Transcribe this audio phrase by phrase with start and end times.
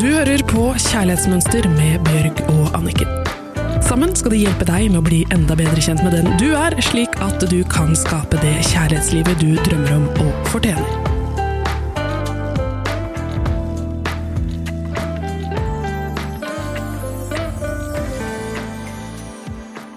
[0.00, 3.10] Du hører på Kjærlighetsmønster med Bjørg og Anniken.
[3.84, 6.72] Sammen skal de hjelpe deg med å bli enda bedre kjent med den du er,
[6.80, 10.88] slik at du kan skape det kjærlighetslivet du drømmer om og fortjener.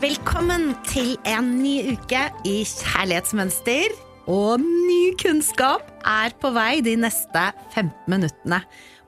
[0.03, 3.95] Velkommen til en ny uke i Kjærlighetsmønster.
[4.27, 8.59] Og ny kunnskap er på vei de neste 15 minuttene.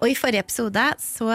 [0.02, 1.30] Og i forrige episode så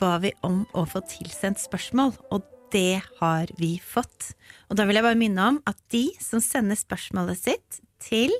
[0.00, 4.34] ba vi om å få tilsendt spørsmål, og det har vi fått.
[4.68, 8.34] Og da vil jeg bare minne om at de som sender spørsmålet sitt til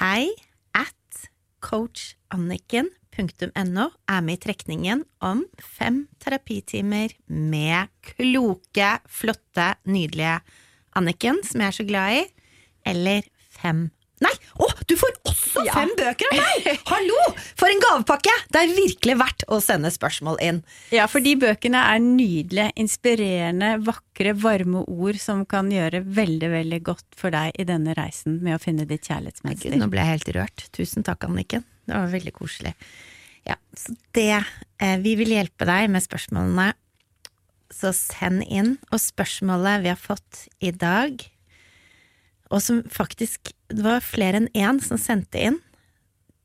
[0.00, 0.32] hei
[0.74, 1.28] at
[1.62, 10.40] coachanniken.no er med i trekningen om fem terapitimer med kloke, flotte, nydelige
[10.98, 12.22] Anniken, som jeg er så glad i,
[12.90, 13.90] eller fem
[14.22, 14.34] Nei!
[14.62, 15.11] Å, du får.
[15.82, 16.66] Fem bøker av meg!
[16.92, 17.18] Hallo!
[17.58, 18.34] For en gavepakke!
[18.52, 20.60] Det er virkelig verdt å sende spørsmål inn.
[20.94, 26.80] Ja, for de bøkene er nydelige, inspirerende, vakre, varme ord som kan gjøre veldig, veldig
[26.86, 30.30] godt for deg i denne reisen med å finne ditt Gud, nå ble jeg helt
[30.36, 30.64] rørt.
[30.74, 31.64] Tusen takk, Anniken.
[31.88, 32.72] Det var veldig koselig.
[33.48, 36.70] Ja, så det eh, Vi vil hjelpe deg med spørsmålene,
[37.74, 38.76] så send inn.
[38.92, 41.18] Og spørsmålet vi har fått i dag,
[42.52, 45.58] og som faktisk Det var flere enn én som sendte inn,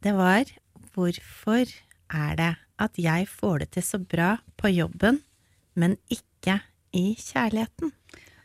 [0.06, 0.50] det var
[0.95, 1.70] hvorfor
[2.14, 5.22] er det at jeg får det til så bra på jobben,
[5.78, 6.59] men ikke
[6.98, 7.92] i kjærligheten?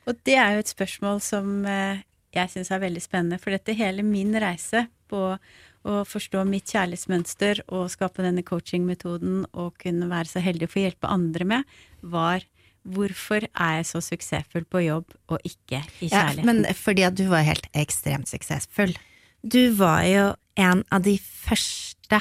[0.09, 2.01] Og det er jo et spørsmål som eh,
[2.35, 5.37] jeg syns er veldig spennende, for dette hele min reise på
[5.83, 10.85] å forstå mitt kjærlighetsmønster og skape denne coachingmetoden og kunne være så heldig å få
[10.85, 11.65] hjelpe andre med,
[12.03, 12.45] var
[12.83, 16.47] hvorfor er jeg så suksessfull på jobb og ikke i Ja, kjærligheten?
[16.49, 18.95] men fordi at du var helt ekstremt suksessfull.
[19.43, 20.29] Du var jo
[20.61, 22.21] en av de første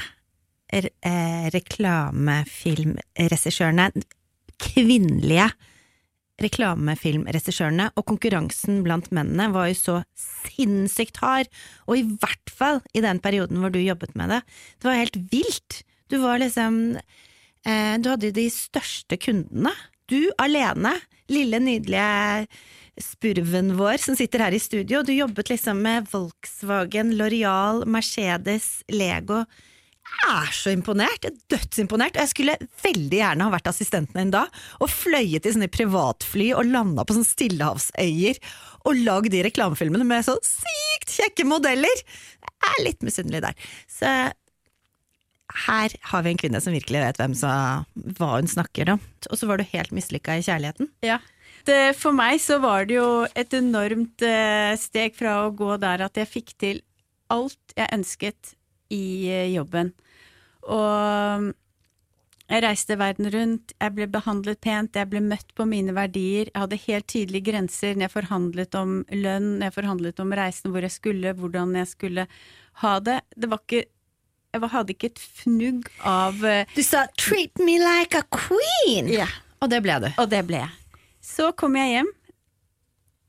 [0.74, 3.92] r- eh, reklamefilmregissørene,
[4.62, 5.50] kvinnelige
[6.42, 11.48] reklamefilmregissørene, og konkurransen blant mennene var jo så sinnssykt hard,
[11.86, 14.42] og i hvert fall i den perioden hvor du jobbet med det.
[14.82, 15.84] Det var helt vilt.
[16.10, 19.70] Du var liksom eh, Du hadde de største kundene.
[20.10, 20.96] Du alene,
[21.32, 22.48] lille, nydelige
[23.00, 25.04] spurven vår som sitter her i studio.
[25.04, 29.46] Du jobbet liksom med Volkswagen, Loreal, Mercedes, Lego.
[30.12, 34.18] Jeg er så imponert, jeg er dødsimponert, og jeg skulle veldig gjerne ha vært assistenten
[34.18, 34.44] din da,
[34.84, 38.42] og fløyet i sånne privatfly og landa på sånne stillehavsøyer
[38.90, 42.04] og lagd de reklamefilmene med så sykt kjekke modeller!
[42.42, 43.70] Jeg er litt misunnelig der.
[43.90, 44.10] Så
[45.68, 47.86] her har vi en kvinne som virkelig vet hvem som,
[48.18, 49.02] hva hun snakker om.
[49.30, 50.92] Og så var du helt mislykka i kjærligheten.
[51.06, 51.20] Ja.
[51.68, 56.06] Det, for meg så var det jo et enormt eh, steg fra å gå der
[56.08, 56.82] at jeg fikk til
[57.32, 58.56] alt jeg ønsket
[58.92, 59.94] i eh, jobben.
[60.68, 61.52] Og
[62.52, 66.60] jeg reiste verden rundt, jeg ble behandlet pent, jeg ble møtt på mine verdier, jeg
[66.66, 70.84] hadde helt tydelige grenser når jeg forhandlet om lønn, når jeg forhandlet om reisen, hvor
[70.84, 72.28] jeg skulle, hvordan jeg skulle
[72.84, 73.22] ha det.
[73.38, 73.86] Det var ikke
[74.52, 79.28] Jeg hadde ikke et fnugg av eh, Du sa 'treat me like a queen', Ja.
[79.62, 80.10] og det ble du.
[80.20, 80.72] Og det ble jeg.
[81.32, 82.10] Så kom jeg hjem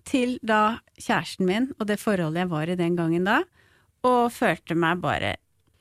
[0.09, 3.43] til da kjæresten min og det forholdet jeg var i den gangen da,
[4.03, 5.37] og følte meg bare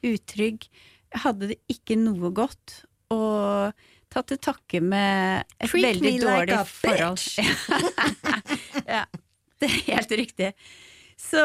[0.05, 0.67] utrygg.
[1.11, 3.73] Jeg hadde det ikke noe godt, og
[4.11, 7.25] tatt til takke med et Treat veldig like dårlig a forhold.
[8.95, 9.03] ja,
[9.61, 10.51] det er helt riktig.
[11.19, 11.41] Så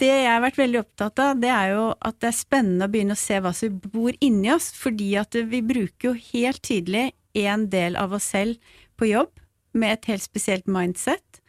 [0.00, 2.92] det jeg har vært veldig opptatt av, det er jo at det er spennende å
[2.92, 7.10] begynne å se hva som bor inni oss, fordi at vi bruker jo helt tydelig
[7.36, 9.32] en del av oss selv på jobb,
[9.76, 11.42] med et helt spesielt mindset,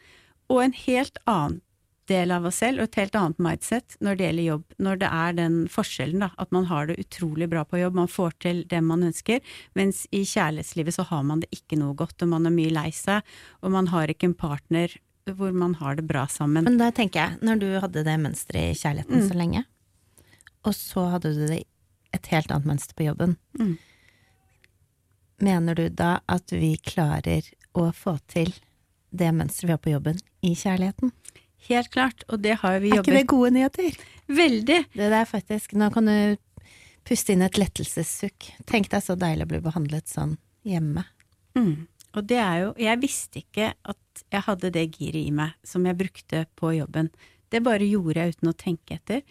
[0.52, 1.60] og en helt annen
[2.08, 4.62] del av oss selv og et helt annet mindset når det gjelder jobb.
[4.80, 8.08] Når det er den forskjellen, da, at man har det utrolig bra på jobb, man
[8.08, 9.42] får til det man ønsker,
[9.76, 12.88] mens i kjærlighetslivet så har man det ikke noe godt, og man er mye lei
[12.96, 13.20] seg,
[13.60, 14.94] og man har ikke en partner
[15.36, 16.64] hvor man har det bra sammen.
[16.64, 19.66] Men da tenker jeg, når du hadde det mønsteret i kjærligheten så lenge,
[20.64, 21.60] og så hadde du det
[22.16, 23.76] et helt annet mønster på jobben, Mm.
[25.44, 27.44] mener du da at vi klarer
[27.86, 28.52] å få til
[29.10, 31.12] det mønsteret vi har på jobben, i kjærligheten?
[31.68, 33.98] Helt klart, og det har vi jobbet Er ikke det gode nyheter?
[34.28, 34.84] veldig.
[34.92, 36.36] Det der faktisk, nå kan du
[37.08, 38.50] puste inn et lettelsessukk.
[38.68, 40.36] Tenk deg så deilig å bli behandlet sånn
[40.68, 41.06] hjemme.
[41.56, 41.88] Mm.
[42.16, 45.86] Og det er jo Jeg visste ikke at jeg hadde det giret i meg som
[45.86, 47.10] jeg brukte på jobben.
[47.48, 49.22] Det bare gjorde jeg uten å tenke etter.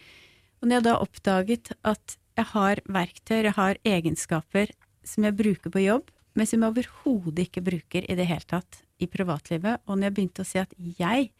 [0.62, 4.74] Og når jeg da oppdaget at jeg har verktøy, jeg har egenskaper
[5.06, 8.82] som jeg bruker på jobb, men som jeg overhodet ikke bruker i det hele tatt
[9.02, 11.32] i privatlivet, og når jeg begynte å si at jeg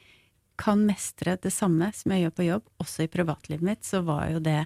[0.58, 4.32] kan mestre det samme som jeg gjør på jobb, også i privatlivet mitt, så var
[4.34, 4.64] jo det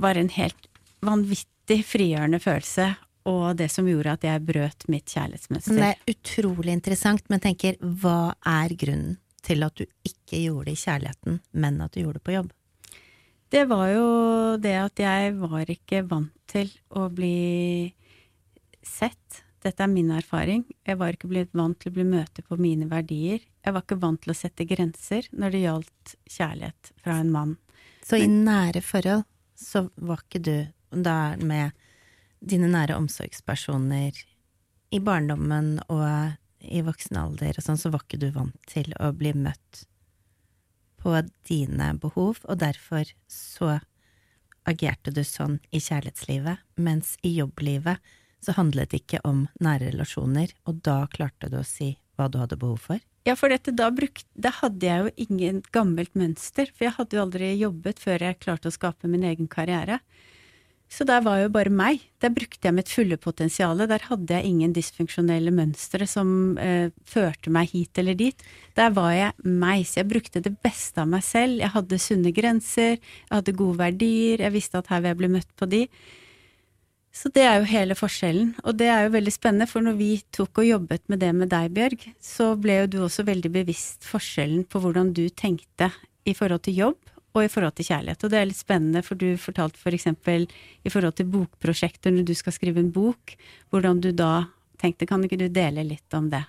[0.00, 0.70] bare en helt
[1.04, 2.94] vanvittig frigjørende følelse,
[3.28, 5.76] og det som gjorde at jeg brøt mitt kjærlighetsmønster.
[5.76, 10.76] Det er utrolig interessant, men tenker, hva er grunnen til at du ikke gjorde det
[10.76, 12.52] i kjærligheten, men at du gjorde det på jobb?
[13.54, 14.06] Det var jo
[14.60, 17.92] det at jeg var ikke vant til å bli
[18.86, 19.42] sett.
[19.64, 20.64] Dette er min erfaring.
[20.84, 23.40] Jeg var ikke blitt vant til å bli møtt på mine verdier.
[23.64, 27.56] Jeg var ikke vant til å sette grenser når det gjaldt kjærlighet fra en mann.
[28.04, 29.24] Så i nære forhold
[29.56, 30.56] så var ikke du
[30.92, 31.72] da med
[32.44, 34.18] dine nære omsorgspersoner
[34.94, 39.10] i barndommen og i voksen alder og sånn, så var ikke du vant til å
[39.16, 39.84] bli møtt
[41.04, 41.16] på
[41.48, 43.78] dine behov, og derfor så
[44.64, 48.00] agerte du sånn i kjærlighetslivet, mens i jobblivet
[48.44, 52.38] så handlet det ikke om nære relasjoner, og da klarte du å si hva du
[52.42, 53.02] hadde behov for?
[53.24, 57.16] Ja, for dette, da, brukte, da hadde jeg jo ingen gammelt mønster, for jeg hadde
[57.16, 60.02] jo aldri jobbet før jeg klarte å skape min egen karriere.
[60.92, 62.02] Så der var jo bare meg.
[62.22, 63.80] Der brukte jeg mitt fulle potensial.
[63.88, 68.44] Der hadde jeg ingen dysfunksjonelle mønstre som eh, førte meg hit eller dit.
[68.78, 71.58] Der var jeg meg, så jeg brukte det beste av meg selv.
[71.64, 75.32] Jeg hadde sunne grenser, jeg hadde gode verdier, jeg visste at her vil jeg bli
[75.34, 75.82] møtt på de.
[77.14, 80.08] Så det er jo hele forskjellen, og det er jo veldig spennende, for når vi
[80.34, 84.06] tok og jobbet med det med deg, Bjørg, så ble jo du også veldig bevisst
[84.08, 85.92] forskjellen på hvordan du tenkte
[86.26, 88.26] i forhold til jobb og i forhold til kjærlighet.
[88.26, 90.48] Og det er litt spennende, for du fortalte for eksempel
[90.82, 93.36] i forhold til bokprosjekter, når du skal skrive en bok,
[93.70, 94.48] hvordan du da
[94.82, 95.06] tenkte.
[95.06, 96.44] Kan ikke du dele litt om det?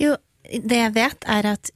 [0.00, 0.16] Jo,
[0.48, 1.72] det jeg vet, er at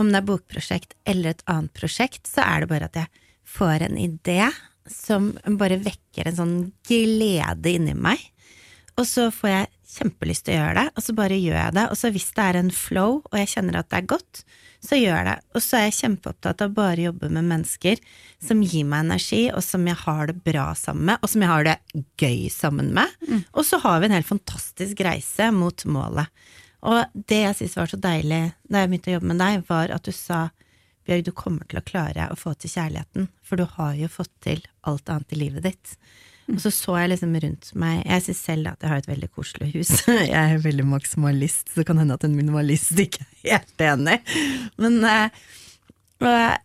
[0.00, 3.88] om det er bokprosjekt eller et annet prosjekt, så er det bare at jeg får
[3.88, 4.40] en idé
[4.90, 6.56] som bare vekker en sånn
[6.88, 8.20] glede inni meg.
[9.00, 11.86] Og så får jeg kjempelyst til å gjøre det, og så bare gjør jeg det.
[11.92, 14.42] Og så hvis det er en flow, og jeg kjenner at det er godt,
[14.82, 15.36] så gjør jeg det.
[15.54, 18.00] Og så er jeg kjempeopptatt av bare å jobbe med mennesker
[18.42, 21.52] som gir meg energi, og som jeg har det bra sammen med, og som jeg
[21.52, 21.76] har det
[22.20, 23.20] gøy sammen med.
[23.28, 23.44] Mm.
[23.52, 26.44] Og så har vi en helt fantastisk reise mot målet.
[26.82, 29.94] Og det jeg syntes var så deilig da jeg begynte å jobbe med deg, var
[29.94, 30.48] at du sa
[31.08, 34.32] Bjørg, du kommer til å klare å få til kjærligheten, for du har jo fått
[34.44, 35.96] til alt annet i livet ditt.
[36.50, 39.28] Og så så jeg liksom rundt meg Jeg syns selv at jeg har et veldig
[39.30, 39.92] koselig hus.
[40.32, 44.18] Jeg er veldig maksimalist, så det kan hende at en minimalist ikke er helt enig.
[44.82, 45.28] Men uh,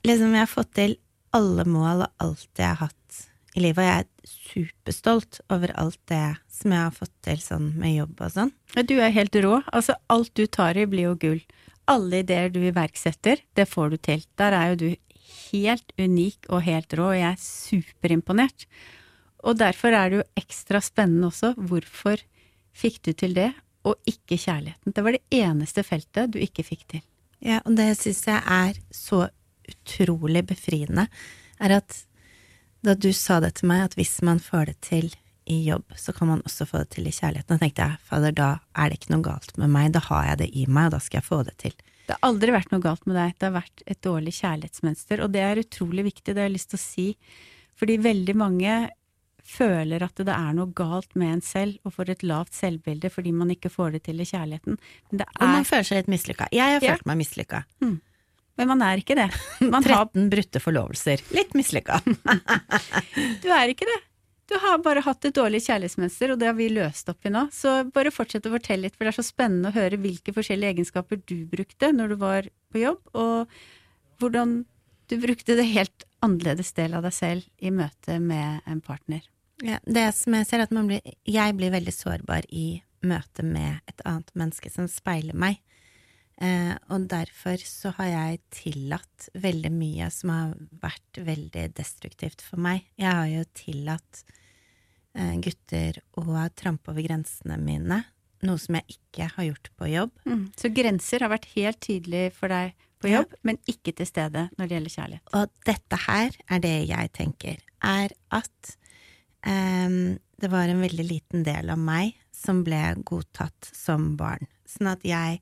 [0.06, 0.98] liksom, jeg har fått til
[1.38, 3.22] alle mål og alt jeg har hatt
[3.58, 7.72] i livet, og jeg er superstolt over alt det som jeg har fått til sånn
[7.78, 8.54] med jobb og sånn.
[8.90, 9.60] Du er helt rå.
[9.74, 11.42] Altså, alt du tar i, blir jo gull.
[11.88, 14.24] Alle ideer du iverksetter, det får du til.
[14.40, 14.88] Der er jo du
[15.52, 18.66] helt unik og helt rå, og jeg er superimponert.
[19.48, 21.54] Og derfor er det jo ekstra spennende også.
[21.56, 22.22] Hvorfor
[22.78, 23.52] fikk du til det,
[23.88, 24.94] og ikke kjærligheten?
[24.94, 27.06] Det var det eneste feltet du ikke fikk til.
[27.44, 29.28] Ja, og det syns jeg er så
[29.68, 31.08] utrolig befriende,
[31.62, 32.04] er at
[32.86, 35.10] da du sa det til meg, at hvis man får det til
[35.48, 37.56] i jobb, så kan man også få det til i kjærligheten.
[37.56, 40.42] Da tenkte jeg, fader, da er det ikke noe galt med meg, da har jeg
[40.44, 41.76] det i meg, og da skal jeg få det til.
[42.08, 45.34] Det har aldri vært noe galt med deg, det har vært et dårlig kjærlighetsmønster, og
[45.36, 47.08] det er utrolig viktig, det har jeg lyst til å si,
[47.78, 48.78] fordi veldig mange
[49.48, 53.32] føler at det er noe galt med en selv, og får et lavt selvbilde fordi
[53.36, 54.78] man ikke får det til i kjærligheten.
[55.16, 55.24] Er...
[55.40, 56.50] Og man føler seg litt mislykka.
[56.56, 57.64] Jeg har følt meg mislykka.
[57.84, 57.98] Hmm.
[58.58, 59.30] Men man er ikke det.
[59.62, 60.30] Man 13 har...
[60.34, 61.24] brutte forlovelser.
[61.36, 62.02] Litt mislykka.
[63.44, 64.00] du er ikke det.
[64.48, 67.48] Du har bare hatt et dårlig kjærlighetsmønster, og det har vi løst opp i nå.
[67.52, 70.78] Så bare fortsett å fortelle litt, for det er så spennende å høre hvilke forskjellige
[70.78, 73.52] egenskaper du brukte når du var på jobb, og
[74.22, 74.62] hvordan
[75.12, 79.26] du brukte det helt annerledes del av deg selv i møte med en partner.
[79.64, 84.04] Ja, det som jeg ser, at blir, jeg blir veldig sårbar i møte med et
[84.06, 85.60] annet menneske som speiler meg.
[86.38, 90.52] Eh, og derfor så har jeg tillatt veldig mye som har
[90.84, 92.86] vært veldig destruktivt for meg.
[93.00, 94.22] Jeg har jo tillatt
[95.18, 98.04] eh, gutter å trampe over grensene mine,
[98.46, 100.14] noe som jeg ikke har gjort på jobb.
[100.30, 100.44] Mm.
[100.60, 103.44] Så grenser har vært helt tydelig for deg på jobb, ja.
[103.46, 105.34] men ikke til stede når det gjelder kjærlighet.
[105.38, 108.78] Og dette her er det jeg tenker, er at
[109.48, 114.50] Um, det var en veldig liten del av meg som ble godtatt som barn.
[114.68, 115.40] Sånn at jeg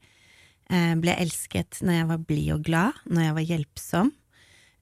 [0.65, 4.12] ble elsket når jeg var blid og glad, når jeg var hjelpsom,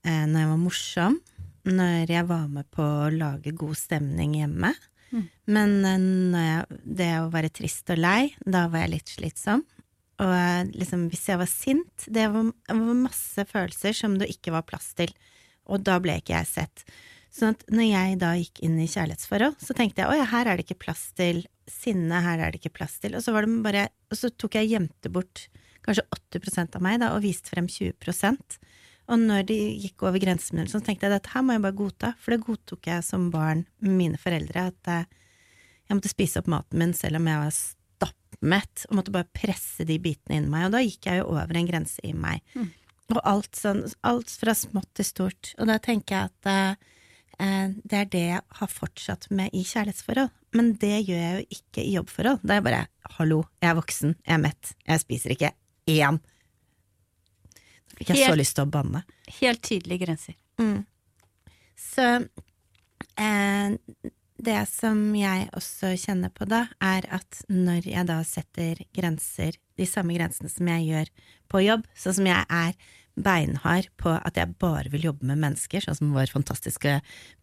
[0.08, 1.20] uh, når jeg var morsom,
[1.68, 4.74] når jeg var med på å lage god stemning hjemme.
[5.14, 5.28] Mm.
[5.56, 9.66] Men uh, jeg, det å være trist og lei, da var jeg litt slitsom.
[10.24, 14.66] Og liksom, hvis jeg var sint Det var, var masse følelser som det ikke var
[14.68, 15.10] plass til.
[15.66, 16.84] Og da ble ikke jeg sett.
[17.34, 20.48] Sånn at når jeg da gikk inn i kjærlighetsforhold, så tenkte jeg å ja, her
[20.48, 23.48] er det ikke plass til sinne, her er det ikke plass til Og så var
[23.48, 25.48] det bare Og så tok jeg gjemte bort
[25.86, 26.06] kanskje
[26.38, 27.94] 80% av meg, da, og viste frem 20
[29.12, 32.14] Og når de gikk over grensen så tenkte jeg dette her må jeg bare godta,
[32.20, 35.10] for det godtok jeg som barn med mine foreldre, at eh,
[35.88, 39.86] jeg måtte spise opp maten min selv om jeg var stappmett, og måtte bare presse
[39.88, 42.42] de bitene inni meg, og da gikk jeg jo over en grense i meg.
[42.56, 42.72] Mm.
[43.14, 45.52] Og alt sånn, alt fra smått til stort.
[45.60, 46.94] Og da tenker jeg at eh,
[47.44, 50.32] eh, det er det jeg har fortsatt med i kjærlighetsforhold.
[50.56, 52.40] Men det gjør jeg jo ikke i jobbforhold.
[52.42, 52.86] Da er jeg bare
[53.18, 55.52] hallo, jeg er voksen, jeg er mett, jeg spiser ikke
[55.90, 56.20] én.
[57.94, 59.04] Da fikk jeg så lyst til å banne.
[59.40, 60.38] Helt tydelige grenser.
[60.62, 60.84] Mm.
[61.80, 62.08] Så
[63.20, 63.76] eh,
[64.44, 69.88] det som jeg også kjenner på da, er at når jeg da setter grenser, de
[69.90, 71.14] samme grensene som jeg gjør
[71.54, 72.76] på jobb, sånn som jeg er
[73.16, 76.96] beinhard på at jeg bare vil jobbe med mennesker, sånn som vår fantastiske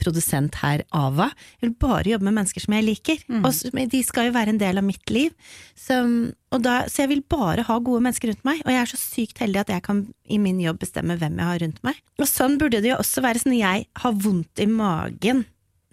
[0.03, 1.29] produsent her, Ava.
[1.61, 3.45] Jeg vil bare jobbe med mennesker som jeg liker, Mm.
[3.47, 5.31] og de skal jo være en del av mitt liv.
[5.77, 6.01] Så,
[6.51, 8.99] og da, så jeg vil bare ha gode mennesker rundt meg, og jeg er så
[8.99, 11.95] sykt heldig at jeg kan i min jobb bestemme hvem jeg har rundt meg.
[12.19, 15.47] Og sånn burde det jo også være, så når jeg har vondt i magen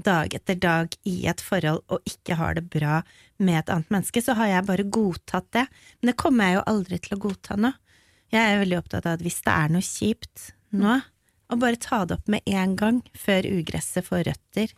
[0.03, 2.99] dag etter dag i et forhold og ikke har det bra
[3.39, 5.67] med et annet menneske, så har jeg bare godtatt det.
[6.01, 7.73] Men det kommer jeg jo aldri til å godta nå.
[8.33, 10.99] Jeg er veldig opptatt av at hvis det er noe kjipt nå,
[11.47, 14.73] å bare ta det opp med en gang før ugresset får røtter,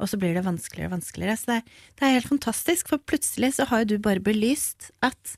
[0.00, 1.36] og så blir det vanskeligere og vanskeligere.
[1.36, 4.90] Så det er, det er helt fantastisk, for plutselig så har jo du bare belyst
[5.04, 5.36] at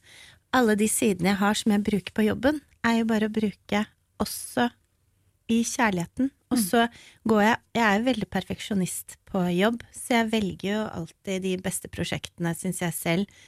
[0.54, 3.84] alle de sidene jeg har som jeg bruker på jobben, er jo bare å bruke
[4.22, 4.68] også
[5.50, 6.30] i kjærligheten.
[6.52, 6.84] Og så
[7.28, 11.56] går jeg Jeg er jo veldig perfeksjonist på jobb, så jeg velger jo alltid de
[11.64, 13.42] beste prosjektene, syns jeg selv.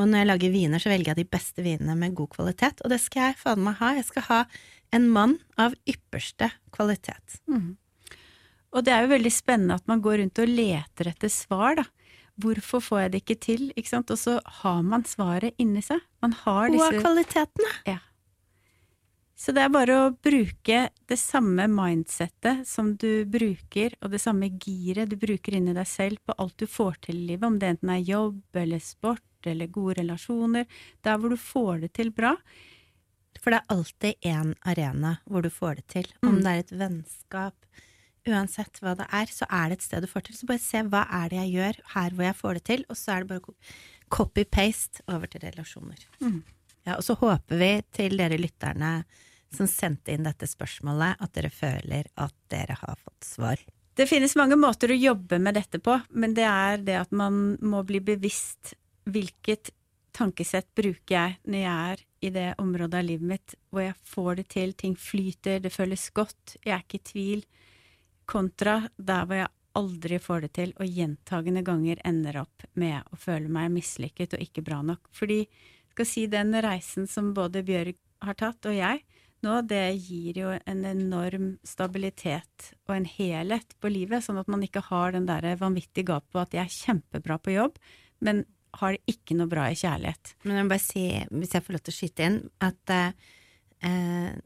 [0.00, 2.92] Og når jeg lager viner, så velger jeg de beste vinene med god kvalitet, og
[2.92, 3.92] det skal jeg faen meg ha.
[3.98, 4.40] Jeg skal ha
[4.96, 7.40] en mann av ypperste kvalitet.
[8.70, 11.88] Og det er jo veldig spennende at man går rundt og leter etter svar, da.
[12.40, 13.64] Hvorfor får jeg det ikke til?
[13.76, 14.10] Ikke sant?
[14.14, 16.00] Og så har man svaret inni seg.
[16.24, 17.72] Man har Og disse kvalitetene.
[17.84, 17.98] Ja.
[19.40, 24.50] Så det er bare å bruke det samme mindsettet som du bruker, og det samme
[24.60, 27.74] giret du bruker inni deg selv på alt du får til i livet, om det
[27.74, 30.66] enten er jobb eller sport eller gode relasjoner,
[31.02, 32.34] der hvor du får det til bra.
[33.40, 36.06] For det er alltid én arena hvor du får det til.
[36.22, 36.42] Om Mm.
[36.42, 37.54] det er et vennskap,
[38.28, 40.36] uansett hva det er, så er det et sted du får til.
[40.36, 42.96] Så bare se hva er det jeg gjør her hvor jeg får det til, og
[42.96, 43.54] så er det bare
[44.10, 46.04] copy-paste over til relasjoner.
[46.20, 46.42] Mm.
[46.86, 49.04] Ja, og så håper vi til dere lytterne
[49.52, 53.56] som sendte inn dette spørsmålet, at dere føler at dere har fått svar.
[53.98, 57.56] Det finnes mange måter å jobbe med dette på, men det er det at man
[57.60, 58.74] må bli bevisst
[59.14, 59.72] hvilket
[60.16, 64.40] tankesett bruker jeg når jeg er i det området av livet mitt hvor jeg får
[64.40, 67.44] det til, ting flyter, det føles godt, jeg er ikke i tvil,
[68.30, 73.18] kontra der hvor jeg aldri får det til og gjentagende ganger ender opp med å
[73.20, 75.06] føle meg mislykket og ikke bra nok.
[75.14, 75.44] Fordi,
[75.94, 77.94] skal si, den reisen som både Bjørg
[78.26, 79.02] har tatt og jeg,
[79.46, 84.64] nå, det gir jo en enorm stabilitet og en helhet på livet, sånn at man
[84.66, 87.78] ikke har den der vanvittige gapet på at jeg er kjempebra på jobb,
[88.20, 88.44] men
[88.78, 90.34] har det ikke noe bra i kjærlighet.
[90.44, 93.14] Men jeg må bare si, hvis jeg får lov til å skyte inn, at eh,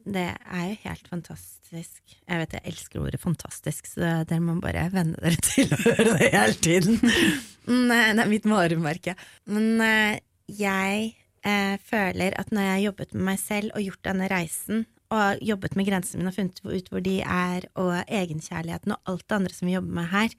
[0.04, 2.00] det er jo helt fantastisk.
[2.23, 6.09] Jeg vet jeg elsker ordet fantastisk, så dere må bare venne dere til å høre
[6.14, 6.99] det hele tiden.
[7.90, 9.16] Nei, det er mitt varemerke.
[9.50, 11.12] Men eh, jeg
[11.45, 15.43] eh, føler at når jeg har jobbet med meg selv og gjort denne reisen, og
[15.45, 19.37] jobbet med grensene mine og funnet ut hvor de er, og egenkjærligheten og alt det
[19.37, 20.35] andre som vi jobber med her,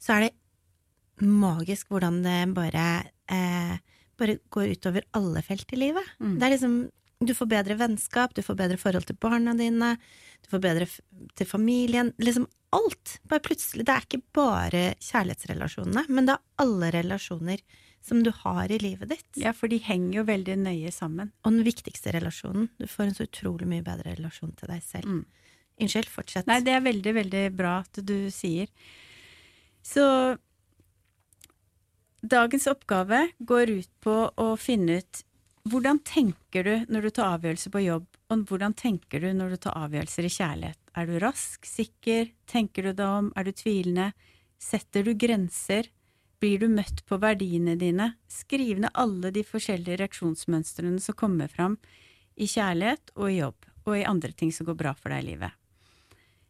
[0.00, 0.36] så er det
[1.20, 2.84] magisk hvordan det bare
[3.32, 3.76] eh,
[4.20, 6.16] bare går utover alle felt i livet.
[6.20, 6.38] Mm.
[6.38, 6.80] Det er liksom
[7.20, 9.90] Du får bedre vennskap, du får bedre forhold til barna dine,
[10.40, 10.86] du får bedre
[11.36, 12.14] til familien.
[12.16, 13.18] Liksom alt.
[13.28, 13.84] Bare plutselig.
[13.84, 17.60] Det er ikke bare kjærlighetsrelasjonene, men det er alle relasjoner
[18.00, 19.28] som du har i livet ditt.
[19.36, 21.34] Ja, for de henger jo veldig nøye sammen.
[21.44, 22.70] Og den viktigste relasjonen.
[22.80, 25.10] Du får en så utrolig mye bedre relasjon til deg selv.
[25.10, 25.50] Mm.
[25.80, 26.48] Unnskyld, fortsett.
[26.48, 28.72] Nei, det er veldig, veldig bra at du sier.
[29.84, 30.04] Så
[32.20, 35.24] dagens oppgave går ut på å finne ut
[35.70, 39.60] hvordan tenker du når du tar avgjørelser på jobb, og hvordan tenker du når du
[39.60, 40.78] tar avgjørelser i kjærlighet?
[40.96, 44.10] Er du rask, sikker, tenker du deg om, er du tvilende,
[44.60, 45.90] setter du grenser,
[46.40, 51.76] blir du møtt på verdiene dine, skriv ned alle de forskjellige reaksjonsmønstrene som kommer fram
[52.40, 55.32] i kjærlighet og i jobb, og i andre ting som går bra for deg i
[55.34, 55.52] livet.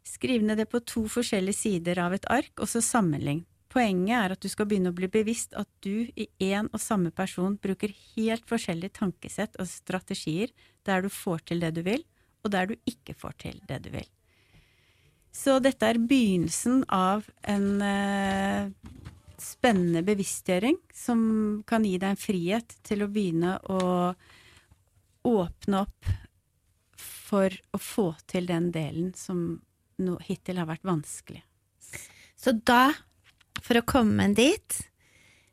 [0.06, 3.42] Skriv ned det på to forskjellige sider av et ark, og så sammenlign.
[3.70, 7.12] Poenget er at du skal begynne å bli bevisst at du i én og samme
[7.14, 10.50] person bruker helt forskjellige tankesett og strategier
[10.88, 12.02] der du får til det du vil,
[12.42, 14.08] og der du ikke får til det du vil.
[15.30, 18.72] Så dette er begynnelsen av en eh,
[19.40, 21.20] spennende bevisstgjøring som
[21.68, 23.84] kan gi deg en frihet til å begynne å
[25.30, 26.10] åpne opp
[26.98, 29.60] for å få til den delen som
[30.02, 31.44] no, hittil har vært vanskelig.
[32.34, 32.90] Så da,
[33.70, 34.80] for å komme dit,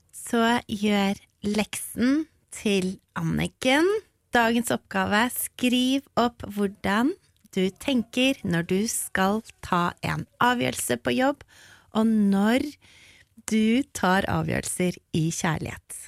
[0.09, 2.23] så gjør leksen
[2.57, 3.85] til Anniken
[4.33, 5.27] dagens oppgave.
[5.33, 7.13] Skriv opp hvordan
[7.53, 11.45] du tenker når du skal ta en avgjørelse på jobb,
[11.93, 12.65] og når
[13.47, 16.01] du tar avgjørelser i kjærlighet.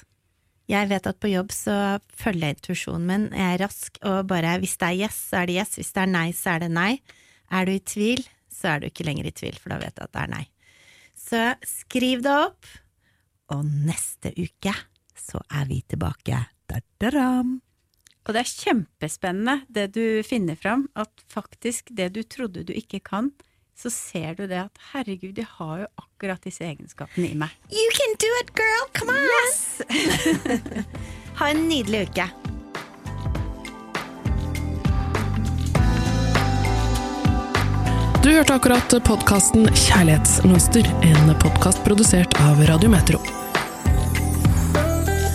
[0.70, 1.78] Jeg vet at på jobb så
[2.18, 5.50] følger jeg intuisjonen min, jeg er rask og bare hvis det er yes, så er
[5.50, 6.92] det yes, hvis det er nei, så er det nei.
[7.50, 10.04] Er du i tvil, så er du ikke lenger i tvil, for da vet du
[10.06, 10.46] at det er nei.
[11.30, 12.66] Så skriv det opp,
[13.54, 14.72] og neste uke
[15.14, 16.40] så er vi tilbake.
[16.66, 17.28] Da, da, da.
[18.26, 23.02] Og det er kjempespennende det du finner fram, at faktisk det du trodde du ikke
[23.06, 23.30] kan,
[23.78, 27.54] så ser du det at herregud, jeg har jo akkurat disse egenskapene i meg.
[27.70, 28.86] You can do it, girl!
[28.98, 29.22] Come on!
[29.30, 29.82] Yes!
[31.38, 32.49] ha en nydelig uke.
[38.30, 43.18] Du hørte akkurat podkasten Kjærlighetsmønster, en podkast produsert av Radiometro.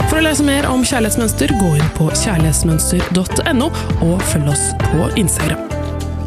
[0.08, 3.68] For å lese mer om kjærlighetsmønster, gå inn på kjærlighetsmønster.no,
[4.08, 5.68] og følg oss på Instagram.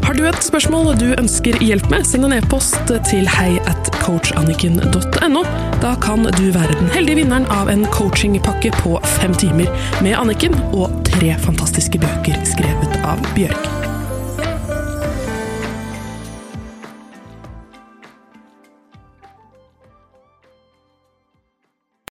[0.04, 5.46] Har du et spørsmål du ønsker hjelp med, send en e-post til hei at coachanniken.no.
[5.80, 9.72] Da kan du være den heldige vinneren av en coachingpakke på fem timer
[10.04, 13.77] med Anniken og tre fantastiske bøker skrevet av Bjørg.